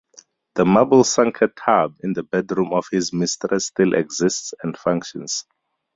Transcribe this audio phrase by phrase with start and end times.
[0.55, 5.45] The marble sunken tub in the bedroom of his mistress still exists and functions.